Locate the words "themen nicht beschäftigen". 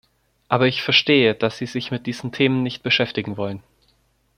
2.31-3.37